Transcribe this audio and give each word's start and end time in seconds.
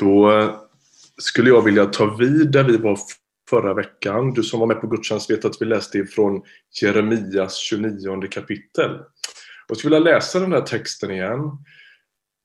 Då 0.00 0.32
skulle 1.18 1.50
jag 1.50 1.62
vilja 1.62 1.86
ta 1.86 2.16
vid 2.16 2.52
där 2.52 2.64
vi 2.64 2.76
var 2.76 2.98
förra 3.50 3.74
veckan. 3.74 4.34
Du 4.34 4.42
som 4.42 4.60
var 4.60 4.66
med 4.66 4.80
på 4.80 4.86
gudstjänst 4.86 5.30
vet 5.30 5.44
att 5.44 5.62
vi 5.62 5.66
läste 5.66 5.98
ifrån 5.98 6.42
Jeremias 6.82 7.56
29 7.56 8.28
kapitel. 8.30 8.98
Jag 9.68 9.76
skulle 9.76 9.96
vilja 9.96 10.14
läsa 10.14 10.40
den 10.40 10.52
här 10.52 10.60
texten 10.60 11.10
igen. 11.10 11.38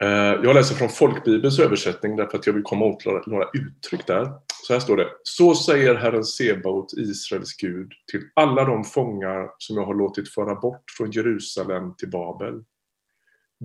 Eh, 0.04 0.44
jag 0.44 0.56
läser 0.56 0.76
från 0.76 0.90
folkbibelns 0.90 1.60
översättning 1.60 2.16
därför 2.16 2.38
att 2.38 2.48
jag 2.48 2.54
vill 2.54 2.64
komma 2.64 2.86
åt 2.86 3.06
några 3.28 3.46
uttryck 3.54 4.08
där. 4.08 4.32
Så 4.64 4.74
här 4.74 4.80
står 4.80 4.98
det. 4.98 5.08
Så 5.24 5.56
säger 5.56 5.96
Herren 5.96 6.24
Sebaot, 6.24 6.94
Israels 6.94 7.58
Gud, 7.58 7.92
till 8.12 8.22
alla 8.34 8.64
de 8.64 8.84
fångar 8.84 9.50
som 9.58 9.78
jag 9.78 9.86
har 9.86 9.96
låtit 9.96 10.34
föra 10.34 10.56
bort 10.56 10.84
från 10.98 11.12
Jerusalem 11.12 11.96
till 11.96 12.10
Babel. 12.10 12.64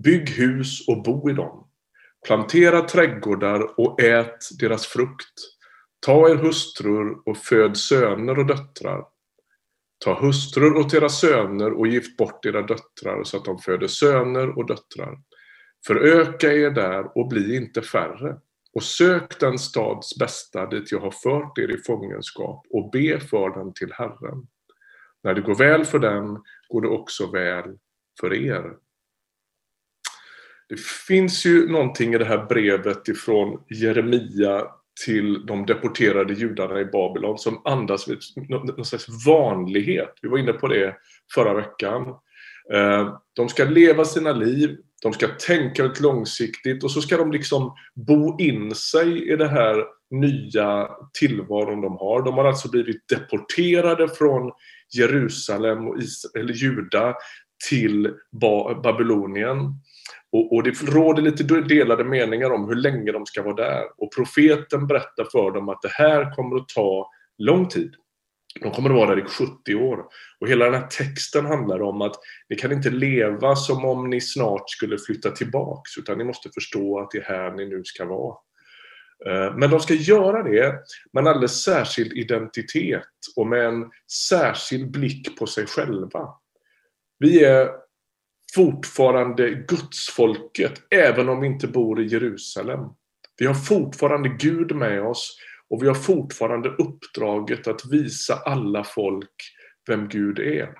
Bygg 0.04 0.30
hus 0.30 0.88
och 0.88 1.02
bo 1.02 1.30
i 1.30 1.32
dem. 1.32 1.68
Plantera 2.26 2.80
trädgårdar 2.80 3.80
och 3.80 4.00
ät 4.00 4.58
deras 4.60 4.86
frukt. 4.86 5.34
Ta 6.06 6.28
er 6.30 6.34
hustrur 6.34 7.28
och 7.28 7.36
föd 7.36 7.76
söner 7.76 8.38
och 8.38 8.46
döttrar. 8.46 9.04
Ta 10.04 10.20
hustrur 10.20 10.76
åt 10.76 10.94
era 10.94 11.08
söner 11.08 11.72
och 11.72 11.86
gift 11.86 12.16
bort 12.16 12.46
era 12.46 12.62
döttrar 12.62 13.24
så 13.24 13.36
att 13.36 13.44
de 13.44 13.58
föder 13.58 13.86
söner 13.86 14.58
och 14.58 14.66
döttrar. 14.66 15.18
Föröka 15.86 16.52
er 16.52 16.70
där 16.70 17.18
och 17.18 17.28
bli 17.28 17.56
inte 17.56 17.82
färre. 17.82 18.36
Och 18.74 18.82
sök 18.82 19.40
den 19.40 19.58
stads 19.58 20.18
bästa 20.18 20.66
dit 20.66 20.92
jag 20.92 21.00
har 21.00 21.10
fört 21.10 21.58
er 21.58 21.74
i 21.74 21.78
fångenskap 21.78 22.66
och 22.70 22.90
be 22.90 23.20
för 23.20 23.50
den 23.50 23.72
till 23.74 23.92
Herren. 23.92 24.46
När 25.22 25.34
det 25.34 25.40
går 25.40 25.54
väl 25.54 25.84
för 25.84 25.98
den 25.98 26.42
går 26.68 26.82
det 26.82 26.88
också 26.88 27.30
väl 27.30 27.78
för 28.20 28.34
er. 28.34 28.76
Det 30.72 30.80
finns 30.80 31.46
ju 31.46 31.68
någonting 31.68 32.14
i 32.14 32.18
det 32.18 32.24
här 32.24 32.46
brevet 32.46 33.08
ifrån 33.08 33.60
Jeremia 33.68 34.64
till 35.04 35.46
de 35.46 35.66
deporterade 35.66 36.34
judarna 36.34 36.80
i 36.80 36.84
Babylon 36.84 37.38
som 37.38 37.60
andas 37.64 38.06
någon 38.48 38.84
slags 38.84 39.26
vanlighet. 39.26 40.14
Vi 40.22 40.28
var 40.28 40.38
inne 40.38 40.52
på 40.52 40.68
det 40.68 40.96
förra 41.34 41.54
veckan. 41.54 42.02
Eh, 42.72 43.18
de 43.36 43.48
ska 43.48 43.64
leva 43.64 44.04
sina 44.04 44.32
liv, 44.32 44.76
de 45.02 45.12
ska 45.12 45.28
tänka 45.28 45.84
ut 45.84 46.00
långsiktigt 46.00 46.84
och 46.84 46.90
så 46.90 47.02
ska 47.02 47.16
de 47.16 47.32
liksom 47.32 47.74
bo 47.94 48.40
in 48.40 48.74
sig 48.74 49.32
i 49.32 49.36
det 49.36 49.48
här 49.48 49.84
nya 50.10 50.88
tillvaron 51.18 51.80
de 51.80 51.96
har. 51.96 52.22
De 52.22 52.34
har 52.34 52.44
alltså 52.44 52.70
blivit 52.70 53.08
deporterade 53.08 54.08
från 54.08 54.52
Jerusalem 54.94 55.88
och 55.88 55.98
Israel, 55.98 56.44
eller 56.44 56.54
Juda 56.54 57.14
till 57.68 58.10
Babylonien. 58.82 59.56
Och, 60.32 60.52
och, 60.52 60.62
det 60.62 60.82
råder 60.82 61.22
lite 61.22 61.44
delade 61.60 62.04
meningar 62.04 62.50
om 62.50 62.68
hur 62.68 62.74
länge 62.74 63.12
de 63.12 63.26
ska 63.26 63.42
vara 63.42 63.54
där. 63.54 63.84
Och 63.96 64.14
profeten 64.16 64.86
berättar 64.86 65.24
för 65.32 65.50
dem 65.50 65.68
att 65.68 65.82
det 65.82 65.92
här 65.92 66.34
kommer 66.34 66.56
att 66.56 66.68
ta 66.68 67.10
lång 67.38 67.68
tid. 67.68 67.94
De 68.60 68.70
kommer 68.70 68.90
att 68.90 68.96
vara 68.96 69.14
där 69.14 69.22
i 69.22 69.28
70 69.28 69.74
år. 69.74 70.04
Och 70.40 70.48
hela 70.48 70.64
den 70.64 70.74
här 70.74 70.86
texten 70.86 71.46
handlar 71.46 71.82
om 71.82 72.02
att 72.02 72.14
ni 72.48 72.56
kan 72.56 72.72
inte 72.72 72.90
leva 72.90 73.56
som 73.56 73.84
om 73.84 74.10
ni 74.10 74.20
snart 74.20 74.70
skulle 74.70 74.98
flytta 74.98 75.30
tillbaks, 75.30 75.98
utan 75.98 76.18
ni 76.18 76.24
måste 76.24 76.50
förstå 76.50 77.00
att 77.00 77.10
det 77.10 77.18
är 77.18 77.22
här 77.22 77.50
ni 77.50 77.66
nu 77.66 77.84
ska 77.84 78.04
vara. 78.04 78.36
Eh, 79.26 79.54
men 79.56 79.70
de 79.70 79.80
ska 79.80 79.94
göra 79.94 80.42
det 80.42 80.74
med 81.12 81.20
en 81.20 81.26
alldeles 81.26 81.62
särskild 81.62 82.12
identitet 82.12 83.08
och 83.36 83.46
med 83.46 83.66
en 83.66 83.90
särskild 84.28 84.90
blick 84.90 85.38
på 85.38 85.46
sig 85.46 85.66
själva. 85.66 86.28
Vi 87.18 87.44
är 87.44 87.68
fortfarande 88.54 89.50
gudsfolket, 89.50 90.82
även 90.90 91.28
om 91.28 91.40
vi 91.40 91.46
inte 91.46 91.68
bor 91.68 92.00
i 92.00 92.06
Jerusalem. 92.06 92.80
Vi 93.38 93.46
har 93.46 93.54
fortfarande 93.54 94.28
Gud 94.28 94.74
med 94.74 95.02
oss 95.02 95.36
och 95.70 95.82
vi 95.82 95.86
har 95.88 95.94
fortfarande 95.94 96.68
uppdraget 96.68 97.66
att 97.66 97.86
visa 97.90 98.34
alla 98.34 98.84
folk 98.84 99.34
vem 99.88 100.08
Gud 100.08 100.38
är. 100.38 100.74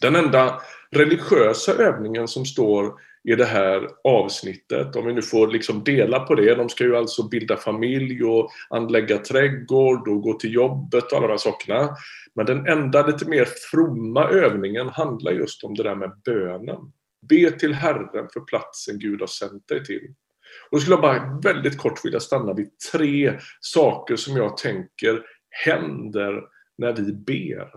Den 0.00 0.16
enda 0.16 0.60
religiösa 0.90 1.72
övningen 1.72 2.28
som 2.28 2.44
står 2.44 2.94
i 3.28 3.34
det 3.34 3.44
här 3.44 3.88
avsnittet, 4.04 4.96
om 4.96 5.06
vi 5.06 5.12
nu 5.12 5.22
får 5.22 5.48
liksom 5.48 5.84
dela 5.84 6.20
på 6.20 6.34
det, 6.34 6.54
de 6.54 6.68
ska 6.68 6.84
ju 6.84 6.96
alltså 6.96 7.28
bilda 7.28 7.56
familj 7.56 8.24
och 8.24 8.50
anlägga 8.70 9.18
trädgård 9.18 10.08
och 10.08 10.22
gå 10.22 10.32
till 10.32 10.54
jobbet 10.54 11.04
och 11.04 11.18
alla 11.18 11.26
de 11.26 11.32
här 11.32 11.38
sakerna. 11.38 11.96
Men 12.34 12.46
den 12.46 12.66
enda 12.66 13.06
lite 13.06 13.28
mer 13.28 13.48
fromma 13.70 14.28
övningen 14.28 14.88
handlar 14.88 15.32
just 15.32 15.64
om 15.64 15.74
det 15.74 15.82
där 15.82 15.94
med 15.94 16.12
bönen. 16.24 16.92
Be 17.28 17.50
till 17.50 17.74
Herren 17.74 18.28
för 18.32 18.40
platsen 18.40 18.98
Gud 18.98 19.20
har 19.20 19.26
sänt 19.26 19.68
dig 19.68 19.84
till. 19.84 20.14
Och 20.70 20.76
då 20.76 20.80
skulle 20.80 20.94
jag 20.94 21.02
bara 21.02 21.40
väldigt 21.42 21.78
kort 21.78 22.04
vilja 22.04 22.20
stanna 22.20 22.52
vid 22.52 22.78
tre 22.92 23.38
saker 23.60 24.16
som 24.16 24.36
jag 24.36 24.56
tänker 24.56 25.22
händer 25.64 26.42
när 26.78 26.92
vi 26.92 27.12
ber. 27.12 27.70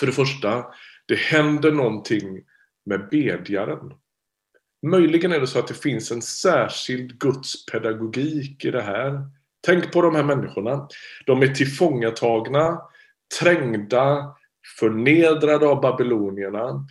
För 0.00 0.06
det 0.06 0.12
första, 0.12 0.64
det 1.08 1.18
händer 1.18 1.72
någonting 1.72 2.44
med 2.86 3.08
bedjaren. 3.10 3.92
Möjligen 4.86 5.32
är 5.32 5.40
det 5.40 5.46
så 5.46 5.58
att 5.58 5.68
det 5.68 5.74
finns 5.74 6.10
en 6.10 6.22
särskild 6.22 7.18
gudspedagogik 7.18 8.64
i 8.64 8.70
det 8.70 8.82
här. 8.82 9.20
Tänk 9.66 9.92
på 9.92 10.02
de 10.02 10.14
här 10.14 10.22
människorna. 10.22 10.88
De 11.26 11.42
är 11.42 11.48
tillfångatagna, 11.48 12.80
trängda, 13.40 14.34
förnedrade 14.80 15.66
av 15.68 15.80
babylonierna. 15.80 16.86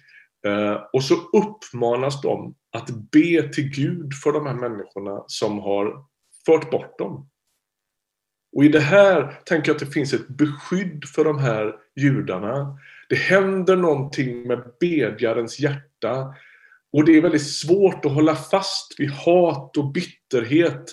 Eh, 0.48 0.82
och 0.94 1.04
så 1.04 1.16
uppmanas 1.16 2.22
de 2.22 2.56
att 2.72 2.90
be 2.90 3.50
till 3.54 3.70
Gud 3.70 4.14
för 4.24 4.32
de 4.32 4.46
här 4.46 4.54
människorna 4.54 5.24
som 5.28 5.60
har 5.60 6.06
fört 6.46 6.72
bort 6.72 6.98
dem. 6.98 7.30
Och 8.56 8.64
i 8.64 8.68
det 8.68 8.80
här 8.80 9.42
tänker 9.46 9.70
jag 9.70 9.76
att 9.76 9.88
det 9.88 9.94
finns 9.94 10.14
ett 10.14 10.28
beskydd 10.28 11.06
för 11.16 11.24
de 11.24 11.40
här 11.40 11.76
judarna. 11.96 12.78
Det 13.10 13.16
händer 13.16 13.76
någonting 13.76 14.48
med 14.48 14.64
bedjarens 14.80 15.60
hjärta. 15.60 16.36
Och 16.96 17.06
det 17.06 17.18
är 17.18 17.22
väldigt 17.22 17.48
svårt 17.48 18.06
att 18.06 18.12
hålla 18.12 18.36
fast 18.36 18.96
vid 18.98 19.12
hat 19.12 19.78
och 19.78 19.92
bitterhet 19.92 20.84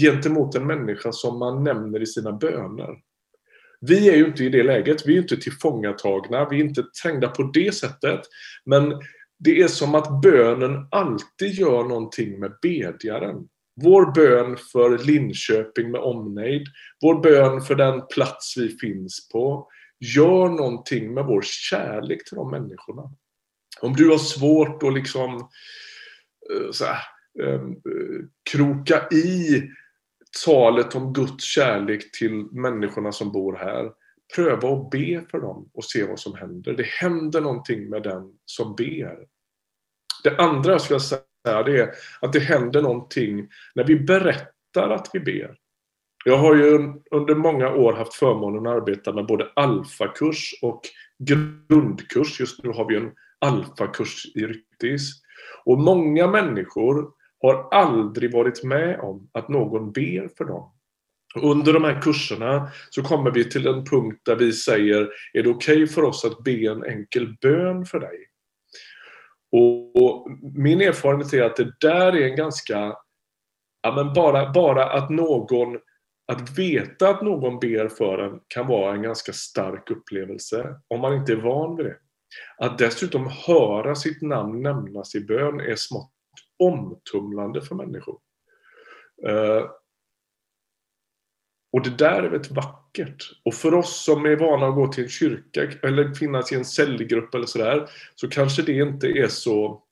gentemot 0.00 0.54
en 0.54 0.66
människa 0.66 1.12
som 1.12 1.38
man 1.38 1.64
nämner 1.64 2.02
i 2.02 2.06
sina 2.06 2.32
böner. 2.32 2.96
Vi 3.80 4.08
är 4.08 4.16
ju 4.16 4.26
inte 4.26 4.44
i 4.44 4.48
det 4.48 4.62
läget, 4.62 5.06
vi 5.06 5.16
är 5.16 5.22
inte 5.22 5.36
tillfångatagna, 5.36 6.48
vi 6.48 6.60
är 6.60 6.64
inte 6.64 6.84
trängda 7.02 7.28
på 7.28 7.42
det 7.42 7.74
sättet. 7.74 8.20
Men 8.64 8.92
det 9.38 9.60
är 9.60 9.68
som 9.68 9.94
att 9.94 10.22
bönen 10.22 10.88
alltid 10.90 11.54
gör 11.54 11.84
någonting 11.84 12.40
med 12.40 12.52
bedjaren. 12.62 13.48
Vår 13.82 14.14
bön 14.14 14.56
för 14.72 14.98
Linköping 14.98 15.90
med 15.90 16.00
omnejd, 16.00 16.66
vår 17.02 17.22
bön 17.22 17.60
för 17.60 17.74
den 17.74 18.06
plats 18.14 18.54
vi 18.56 18.68
finns 18.68 19.28
på, 19.32 19.68
gör 20.16 20.48
någonting 20.48 21.14
med 21.14 21.24
vår 21.24 21.42
kärlek 21.44 22.28
till 22.28 22.36
de 22.36 22.50
människorna. 22.50 23.02
Om 23.80 23.92
du 23.92 24.08
har 24.08 24.18
svårt 24.18 24.82
att 24.82 24.94
liksom 24.94 25.34
eh, 26.50 26.70
så 26.72 26.84
här, 26.84 27.02
ehm, 27.42 27.76
kroka 28.50 29.08
i 29.08 29.62
talet 30.44 30.94
om 30.94 31.12
Guds 31.12 31.44
kärlek 31.44 32.12
till 32.18 32.34
människorna 32.52 33.12
som 33.12 33.32
bor 33.32 33.56
här, 33.56 33.90
pröva 34.34 34.68
att 34.68 34.90
be 34.90 35.24
för 35.30 35.40
dem 35.40 35.70
och 35.74 35.84
se 35.84 36.04
vad 36.04 36.20
som 36.20 36.34
händer. 36.34 36.72
Det 36.72 36.86
händer 36.86 37.40
någonting 37.40 37.90
med 37.90 38.02
den 38.02 38.32
som 38.44 38.74
ber. 38.74 39.18
Det 40.24 40.36
andra 40.38 40.72
jag 40.72 40.80
skulle 40.80 41.00
säga 41.00 41.22
det 41.44 41.80
är 41.80 41.90
att 42.20 42.32
det 42.32 42.40
händer 42.40 42.82
någonting 42.82 43.48
när 43.74 43.84
vi 43.84 43.96
berättar 43.96 44.90
att 44.90 45.10
vi 45.12 45.20
ber. 45.20 45.56
Jag 46.24 46.36
har 46.36 46.54
ju 46.56 46.92
under 47.10 47.34
många 47.34 47.74
år 47.74 47.92
haft 47.92 48.14
förmånen 48.14 48.66
att 48.66 48.82
arbeta 48.82 49.12
med 49.12 49.26
både 49.26 49.48
alfakurs 49.56 50.54
och 50.62 50.80
grundkurs. 51.18 52.40
Just 52.40 52.62
nu 52.62 52.70
har 52.70 52.88
vi 52.88 52.96
en 52.96 53.10
alfakurs 53.40 54.26
i 54.34 54.46
Ryttis. 54.46 55.22
Och 55.64 55.78
många 55.78 56.26
människor 56.26 57.10
har 57.42 57.68
aldrig 57.70 58.32
varit 58.32 58.64
med 58.64 59.00
om 59.00 59.30
att 59.32 59.48
någon 59.48 59.92
ber 59.92 60.28
för 60.36 60.44
dem. 60.44 60.72
Under 61.42 61.72
de 61.72 61.84
här 61.84 62.02
kurserna 62.02 62.70
så 62.90 63.02
kommer 63.02 63.30
vi 63.30 63.50
till 63.50 63.66
en 63.66 63.84
punkt 63.84 64.20
där 64.24 64.36
vi 64.36 64.52
säger, 64.52 65.08
är 65.32 65.42
det 65.42 65.50
okej 65.50 65.82
okay 65.82 65.86
för 65.86 66.02
oss 66.02 66.24
att 66.24 66.44
be 66.44 66.66
en 66.66 66.84
enkel 66.84 67.36
bön 67.40 67.86
för 67.86 68.00
dig? 68.00 68.26
Och 69.52 70.26
min 70.54 70.80
erfarenhet 70.80 71.32
är 71.32 71.42
att 71.42 71.56
det 71.56 71.72
där 71.80 72.16
är 72.16 72.30
en 72.30 72.36
ganska, 72.36 72.96
ja 73.82 73.92
men 73.94 74.12
bara, 74.12 74.52
bara 74.52 74.84
att 74.84 75.10
någon, 75.10 75.78
att 76.32 76.58
veta 76.58 77.08
att 77.08 77.22
någon 77.22 77.58
ber 77.58 77.88
för 77.88 78.18
en 78.18 78.40
kan 78.48 78.66
vara 78.66 78.94
en 78.94 79.02
ganska 79.02 79.32
stark 79.32 79.90
upplevelse 79.90 80.76
om 80.88 81.00
man 81.00 81.14
inte 81.14 81.32
är 81.32 81.36
van 81.36 81.76
vid 81.76 81.86
det. 81.86 81.96
Att 82.56 82.78
dessutom 82.78 83.30
höra 83.46 83.94
sitt 83.94 84.22
namn 84.22 84.62
nämnas 84.62 85.14
i 85.14 85.20
bön 85.20 85.60
är 85.60 85.76
smått 85.76 86.12
omtumlande 86.58 87.62
för 87.62 87.74
människor. 87.74 88.18
Eh, 89.26 89.70
och 91.72 91.82
det 91.82 91.98
där 91.98 92.22
är 92.22 92.28
väldigt 92.28 92.50
vackert. 92.50 93.24
Och 93.44 93.54
för 93.54 93.74
oss 93.74 94.04
som 94.04 94.26
är 94.26 94.36
vana 94.36 94.66
att 94.66 94.74
gå 94.74 94.92
till 94.92 95.04
en 95.04 95.10
kyrka 95.10 95.72
eller 95.82 96.14
finnas 96.14 96.52
i 96.52 96.54
en 96.54 96.64
cellgrupp 96.64 97.34
eller 97.34 97.46
sådär, 97.46 97.90
så 98.14 98.28
kanske 98.28 98.62
det 98.62 98.72
inte 98.72 99.06
är 99.06 99.28
så 99.28 99.82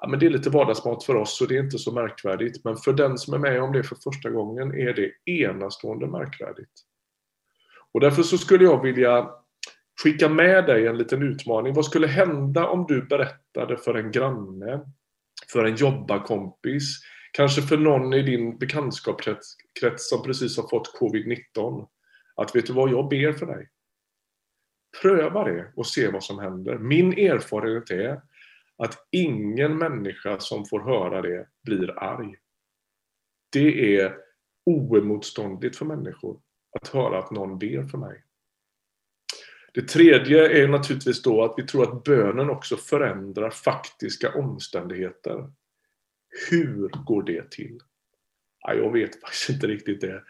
ja, 0.00 0.08
men 0.08 0.18
det 0.18 0.26
är 0.26 0.30
lite 0.30 0.50
vardagsmat 0.50 1.04
för 1.04 1.14
oss 1.14 1.40
och 1.40 1.48
det 1.48 1.56
är 1.56 1.62
inte 1.62 1.78
så 1.78 1.92
märkvärdigt. 1.92 2.64
Men 2.64 2.76
för 2.76 2.92
den 2.92 3.18
som 3.18 3.34
är 3.34 3.38
med 3.38 3.62
om 3.62 3.72
det 3.72 3.82
för 3.82 3.96
första 3.96 4.30
gången 4.30 4.74
är 4.74 4.92
det 4.92 5.32
enastående 5.32 6.06
märkvärdigt. 6.06 6.72
Och 7.92 8.00
därför 8.00 8.22
så 8.22 8.38
skulle 8.38 8.64
jag 8.64 8.82
vilja 8.82 9.30
skicka 10.02 10.28
med 10.28 10.66
dig 10.66 10.86
en 10.86 10.98
liten 10.98 11.22
utmaning. 11.22 11.74
Vad 11.74 11.84
skulle 11.84 12.06
hända 12.06 12.66
om 12.66 12.86
du 12.88 13.02
berättade 13.02 13.76
för 13.76 13.94
en 13.94 14.10
granne, 14.10 14.80
för 15.52 15.64
en 15.64 15.76
jobbarkompis, 15.76 17.00
kanske 17.32 17.62
för 17.62 17.76
någon 17.76 18.14
i 18.14 18.22
din 18.22 18.58
bekantskapskrets 18.58 20.08
som 20.10 20.22
precis 20.22 20.56
har 20.56 20.68
fått 20.68 21.00
covid-19, 21.00 21.88
att 22.36 22.56
vet 22.56 22.66
du 22.66 22.72
vad, 22.72 22.90
jag 22.90 23.08
ber 23.08 23.32
för 23.32 23.46
dig. 23.46 23.68
Pröva 25.02 25.44
det 25.44 25.72
och 25.76 25.86
se 25.86 26.10
vad 26.10 26.24
som 26.24 26.38
händer. 26.38 26.78
Min 26.78 27.12
erfarenhet 27.12 27.90
är 27.90 28.20
att 28.76 29.08
ingen 29.10 29.78
människa 29.78 30.40
som 30.40 30.66
får 30.66 30.80
höra 30.80 31.22
det 31.22 31.46
blir 31.64 31.98
arg. 31.98 32.34
Det 33.52 33.96
är 33.96 34.16
oemotståndligt 34.66 35.76
för 35.76 35.84
människor 35.84 36.40
att 36.80 36.88
höra 36.88 37.18
att 37.18 37.30
någon 37.30 37.58
ber 37.58 37.82
för 37.82 37.98
mig. 37.98 38.24
Det 39.74 39.82
tredje 39.82 40.62
är 40.62 40.68
naturligtvis 40.68 41.22
då 41.22 41.44
att 41.44 41.54
vi 41.56 41.66
tror 41.66 41.82
att 41.82 42.04
bönen 42.04 42.50
också 42.50 42.76
förändrar 42.76 43.50
faktiska 43.50 44.34
omständigheter. 44.34 45.50
Hur 46.50 46.88
går 46.88 47.22
det 47.22 47.50
till? 47.50 47.78
Ja, 48.60 48.74
jag 48.74 48.92
vet 48.92 49.20
faktiskt 49.20 49.50
inte 49.50 49.66
riktigt 49.66 50.00
det. 50.00 50.22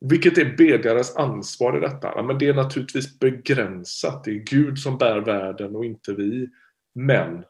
Vilket 0.00 0.38
är 0.38 0.56
bedjarens 0.56 1.16
ansvar 1.16 1.76
i 1.76 1.80
detta? 1.80 2.12
Ja, 2.16 2.22
men 2.22 2.38
det 2.38 2.48
är 2.48 2.54
naturligtvis 2.54 3.18
begränsat. 3.18 4.24
Det 4.24 4.30
är 4.30 4.34
Gud 4.34 4.78
som 4.78 4.98
bär 4.98 5.20
världen 5.20 5.76
och 5.76 5.84
inte 5.84 6.12
vi. 6.12 6.48
Men 6.94 7.44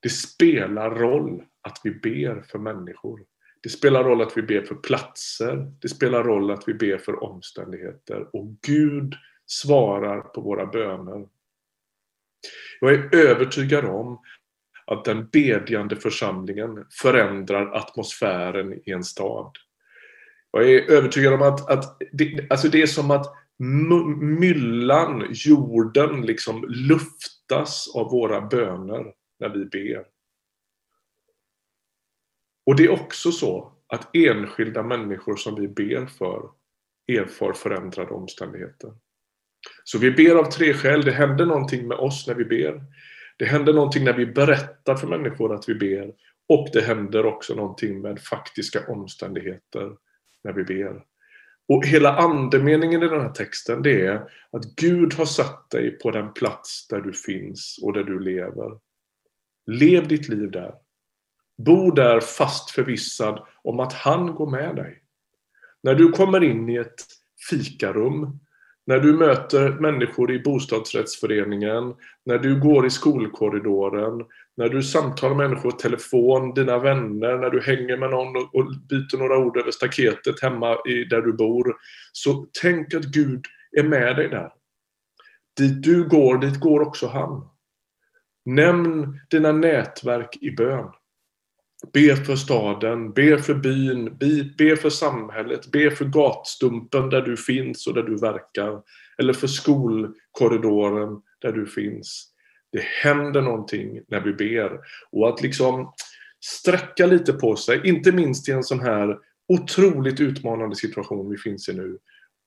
det 0.00 0.08
spelar 0.08 0.90
roll 0.90 1.42
att 1.60 1.80
vi 1.84 1.90
ber 1.90 2.40
för 2.40 2.58
människor. 2.58 3.20
Det 3.62 3.68
spelar 3.68 4.04
roll 4.04 4.22
att 4.22 4.36
vi 4.36 4.42
ber 4.42 4.62
för 4.62 4.74
platser. 4.74 5.72
Det 5.80 5.88
spelar 5.88 6.24
roll 6.24 6.50
att 6.50 6.68
vi 6.68 6.74
ber 6.74 6.98
för 6.98 7.24
omständigheter. 7.24 8.36
Och 8.36 8.56
Gud 8.66 9.14
svarar 9.60 10.20
på 10.20 10.40
våra 10.40 10.66
böner. 10.66 11.28
Jag 12.80 12.94
är 12.94 13.14
övertygad 13.14 13.84
om 13.84 14.20
att 14.86 15.04
den 15.04 15.28
bedjande 15.28 15.96
församlingen 15.96 16.86
förändrar 16.90 17.76
atmosfären 17.76 18.80
i 18.88 18.90
en 18.90 19.04
stad. 19.04 19.52
Jag 20.50 20.70
är 20.70 20.90
övertygad 20.90 21.34
om 21.34 21.42
att, 21.42 21.70
att 21.70 21.96
det, 22.12 22.46
alltså 22.50 22.68
det 22.68 22.82
är 22.82 22.86
som 22.86 23.10
att 23.10 23.26
myllan, 24.20 25.26
jorden, 25.30 26.22
liksom 26.22 26.64
luftas 26.68 27.92
av 27.94 28.10
våra 28.10 28.40
böner 28.40 29.14
när 29.38 29.48
vi 29.48 29.64
ber. 29.64 30.06
Och 32.66 32.76
det 32.76 32.84
är 32.84 32.90
också 32.90 33.32
så 33.32 33.72
att 33.86 34.16
enskilda 34.16 34.82
människor 34.82 35.36
som 35.36 35.54
vi 35.54 35.68
ber 35.68 36.06
för 36.06 36.50
erfar 37.06 37.52
förändrade 37.52 38.10
omständigheter. 38.10 38.92
Så 39.84 39.98
vi 39.98 40.10
ber 40.10 40.34
av 40.34 40.44
tre 40.44 40.74
skäl. 40.74 41.04
Det 41.04 41.12
händer 41.12 41.46
någonting 41.46 41.88
med 41.88 41.98
oss 41.98 42.26
när 42.28 42.34
vi 42.34 42.44
ber. 42.44 42.82
Det 43.36 43.44
händer 43.44 43.72
någonting 43.72 44.04
när 44.04 44.12
vi 44.12 44.26
berättar 44.26 44.94
för 44.94 45.06
människor 45.06 45.54
att 45.54 45.68
vi 45.68 45.74
ber. 45.74 46.12
Och 46.48 46.68
det 46.72 46.80
händer 46.80 47.26
också 47.26 47.54
någonting 47.54 48.00
med 48.00 48.20
faktiska 48.20 48.86
omständigheter 48.88 49.90
när 50.44 50.52
vi 50.52 50.64
ber. 50.64 51.02
Och 51.68 51.86
hela 51.86 52.16
andemeningen 52.16 53.02
i 53.02 53.08
den 53.08 53.20
här 53.20 53.32
texten 53.32 53.82
det 53.82 54.06
är 54.06 54.16
att 54.50 54.64
Gud 54.76 55.14
har 55.14 55.24
satt 55.24 55.70
dig 55.70 55.90
på 55.90 56.10
den 56.10 56.32
plats 56.32 56.86
där 56.88 57.00
du 57.00 57.12
finns 57.12 57.78
och 57.82 57.92
där 57.92 58.04
du 58.04 58.18
lever. 58.18 58.78
Lev 59.66 60.08
ditt 60.08 60.28
liv 60.28 60.50
där. 60.50 60.74
Bo 61.58 61.90
där 61.90 62.20
fast 62.20 62.70
förvissad 62.70 63.46
om 63.62 63.80
att 63.80 63.92
han 63.92 64.34
går 64.34 64.50
med 64.50 64.76
dig. 64.76 65.02
När 65.82 65.94
du 65.94 66.12
kommer 66.12 66.44
in 66.44 66.68
i 66.68 66.76
ett 66.76 67.04
fikarum 67.50 68.40
när 68.86 68.98
du 68.98 69.12
möter 69.12 69.70
människor 69.70 70.32
i 70.32 70.38
bostadsrättsföreningen, 70.38 71.94
när 72.24 72.38
du 72.38 72.60
går 72.60 72.86
i 72.86 72.90
skolkorridoren, 72.90 74.24
när 74.56 74.68
du 74.68 74.82
samtalar 74.82 75.34
med 75.34 75.50
människor 75.50 75.74
i 75.74 75.76
telefon, 75.76 76.54
dina 76.54 76.78
vänner, 76.78 77.38
när 77.38 77.50
du 77.50 77.60
hänger 77.60 77.96
med 77.96 78.10
någon 78.10 78.36
och 78.36 78.66
byter 78.88 79.18
några 79.18 79.38
ord 79.38 79.56
över 79.56 79.70
staketet 79.70 80.42
hemma 80.42 80.78
i, 80.88 81.04
där 81.04 81.22
du 81.22 81.32
bor. 81.32 81.76
Så 82.12 82.46
tänk 82.62 82.94
att 82.94 83.04
Gud 83.04 83.44
är 83.78 83.82
med 83.82 84.16
dig 84.16 84.28
där. 84.28 84.52
Dit 85.56 85.82
du 85.82 86.08
går, 86.08 86.38
dit 86.38 86.60
går 86.60 86.80
också 86.80 87.06
han. 87.06 87.48
Nämn 88.44 89.18
dina 89.30 89.52
nätverk 89.52 90.38
i 90.40 90.50
bön. 90.50 90.90
Be 91.92 92.16
för 92.16 92.36
staden, 92.36 93.12
be 93.12 93.38
för 93.38 93.54
byn, 93.54 94.16
be, 94.18 94.44
be 94.58 94.76
för 94.76 94.90
samhället, 94.90 95.70
be 95.70 95.90
för 95.90 96.04
gatstumpen 96.04 97.10
där 97.10 97.22
du 97.22 97.36
finns 97.36 97.86
och 97.86 97.94
där 97.94 98.02
du 98.02 98.16
verkar. 98.16 98.82
Eller 99.18 99.32
för 99.32 99.46
skolkorridoren 99.46 101.22
där 101.40 101.52
du 101.52 101.66
finns. 101.66 102.28
Det 102.72 102.82
händer 103.02 103.42
någonting 103.42 104.00
när 104.08 104.20
vi 104.20 104.32
ber. 104.32 104.80
Och 105.12 105.28
att 105.28 105.42
liksom 105.42 105.92
sträcka 106.40 107.06
lite 107.06 107.32
på 107.32 107.56
sig, 107.56 107.80
inte 107.84 108.12
minst 108.12 108.48
i 108.48 108.52
en 108.52 108.64
sån 108.64 108.80
här 108.80 109.18
otroligt 109.48 110.20
utmanande 110.20 110.76
situation 110.76 111.30
vi 111.30 111.38
finns 111.38 111.68
i 111.68 111.74
nu. 111.74 111.98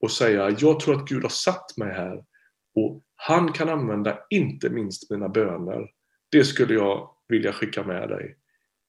Och 0.01 0.11
säga, 0.11 0.55
jag 0.59 0.79
tror 0.79 0.95
att 0.95 1.07
Gud 1.07 1.23
har 1.23 1.29
satt 1.29 1.77
mig 1.77 1.93
här. 1.93 2.23
Och 2.75 3.01
han 3.15 3.51
kan 3.51 3.69
använda 3.69 4.19
inte 4.29 4.69
minst 4.69 5.11
mina 5.11 5.29
böner. 5.29 5.87
Det 6.31 6.43
skulle 6.43 6.73
jag 6.73 7.09
vilja 7.27 7.53
skicka 7.53 7.83
med 7.83 8.09
dig. 8.09 8.35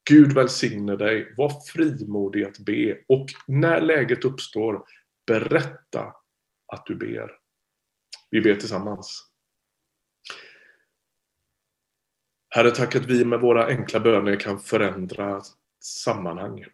Gud 0.09 0.33
välsigne 0.33 0.97
dig. 0.97 1.35
Var 1.37 1.53
frimodig 1.67 2.45
att 2.45 2.59
be 2.59 2.99
och 3.09 3.27
när 3.47 3.81
läget 3.81 4.25
uppstår, 4.25 4.85
berätta 5.27 6.13
att 6.73 6.87
du 6.87 6.95
ber. 6.95 7.31
Vi 8.31 8.41
ber 8.41 8.55
tillsammans. 8.55 9.27
Herre, 12.49 12.71
tack 12.71 12.97
att 12.97 13.07
vi 13.07 13.25
med 13.25 13.41
våra 13.41 13.67
enkla 13.67 14.01
böner 14.01 14.37
kan 14.37 14.59
förändra 14.59 15.41
sammanhang. 15.81 16.65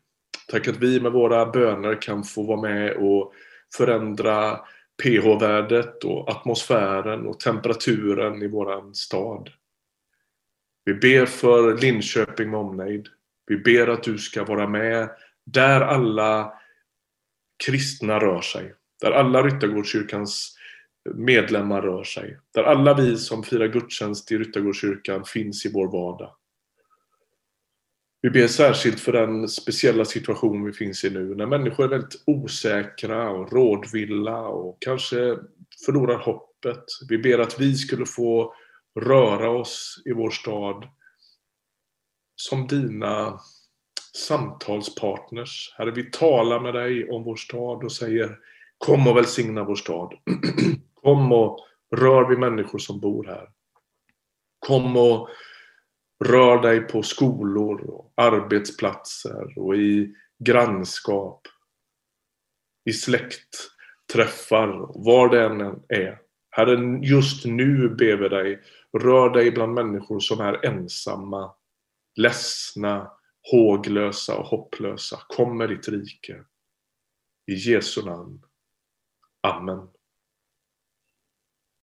Tack 0.49 0.69
att 0.69 0.76
vi 0.76 1.00
med 1.00 1.12
våra 1.12 1.46
böner 1.46 2.02
kan 2.02 2.25
få 2.25 2.43
vara 2.43 2.61
med 2.61 2.96
och 2.96 3.32
förändra 3.76 4.61
pH-värdet 5.02 6.05
och 6.05 6.31
atmosfären 6.31 7.26
och 7.26 7.40
temperaturen 7.40 8.43
i 8.43 8.49
våran 8.49 8.94
stad. 8.94 9.50
Vi 10.84 10.94
ber 10.94 11.26
för 11.26 11.79
Linköping 11.79 12.50
med 12.50 12.61
omnejd. 12.61 13.08
Vi 13.46 13.56
ber 13.56 13.88
att 13.88 14.02
du 14.02 14.18
ska 14.18 14.44
vara 14.44 14.68
med 14.68 15.10
där 15.46 15.80
alla 15.80 16.52
kristna 17.66 18.19
rör 18.19 18.40
sig. 18.40 18.74
Där 19.00 19.10
alla 19.10 19.43
Ryttargårdskyrkans 19.43 20.56
medlemmar 21.14 21.82
rör 21.82 22.05
sig. 22.05 22.38
Där 22.55 22.62
alla 22.62 22.94
vi 22.94 23.17
som 23.17 23.43
firar 23.43 23.67
gudstjänst 23.67 24.32
i 24.32 24.38
Ryttargårdskyrkan 24.38 25.24
finns 25.24 25.67
i 25.67 25.72
vår 25.72 25.93
vardag. 25.93 26.36
Vi 28.20 28.31
ber 28.31 28.46
särskilt 28.46 29.00
för 29.00 29.12
den 29.12 29.48
speciella 29.48 30.05
situation 30.05 30.64
vi 30.64 30.72
finns 30.72 31.05
i 31.05 31.10
nu, 31.10 31.34
när 31.34 31.46
människor 31.46 31.84
är 31.84 31.88
väldigt 31.88 32.22
osäkra 32.26 33.31
och 33.31 33.52
rådvilla 33.52 34.38
och 34.38 34.76
kanske 34.81 35.38
förlorar 35.86 36.19
hoppet. 36.19 36.84
Vi 37.08 37.19
ber 37.19 37.38
att 37.38 37.60
vi 37.60 37.74
skulle 37.74 38.06
få 38.06 38.55
röra 39.00 39.50
oss 39.50 40.02
i 40.05 40.12
vår 40.12 40.31
stad 40.31 40.88
som 42.43 42.67
dina 42.67 43.41
samtalspartners. 44.17 45.75
Herre, 45.79 45.91
vi 45.91 46.11
talar 46.11 46.61
med 46.61 46.75
dig 46.75 47.11
om 47.11 47.25
vår 47.25 47.37
stad 47.37 47.84
och 47.84 47.93
säger 47.93 48.39
Kom 48.79 49.08
och 49.08 49.17
välsigna 49.17 49.65
vår 49.65 49.75
stad. 49.75 50.15
Kom 51.03 51.32
och 51.32 51.58
rör 51.96 52.29
vid 52.29 52.39
människor 52.39 52.79
som 52.79 53.01
bor 53.01 53.25
här. 53.25 53.49
Kom 54.58 54.96
och 54.96 55.29
rör 56.25 56.63
dig 56.63 56.81
på 56.81 57.03
skolor, 57.03 57.91
och 57.91 58.13
arbetsplatser 58.17 59.58
och 59.58 59.77
i 59.77 60.15
grannskap. 60.39 61.41
I 62.84 62.93
släktträffar, 62.93 65.03
var 65.05 65.29
det 65.29 65.44
än 65.44 65.61
är. 65.89 66.19
Herre, 66.51 66.99
just 67.03 67.44
nu 67.44 67.89
ber 67.89 68.17
vi 68.17 68.29
dig, 68.29 68.61
rör 68.99 69.31
dig 69.31 69.51
bland 69.51 69.75
människor 69.75 70.20
som 70.20 70.41
är 70.41 70.67
ensamma 70.67 71.51
ledsna, 72.16 73.10
håglösa 73.50 74.36
och 74.36 74.46
hopplösa. 74.46 75.20
Kom 75.28 75.58
med 75.58 75.69
ditt 75.69 75.88
rike. 75.88 76.44
I 77.46 77.54
Jesu 77.54 78.02
namn. 78.02 78.42
Amen. 79.40 79.88